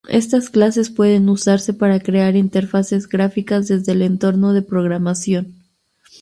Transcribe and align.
Estas 0.09 0.49
clases 0.49 0.89
pueden 0.89 1.29
usarse 1.29 1.75
para 1.75 1.99
crear 1.99 2.35
interfaces 2.35 3.07
gráficas 3.07 3.67
desde 3.67 3.91
el 3.91 4.01
entorno 4.01 4.51
de 4.51 4.63
programación. 4.63 5.53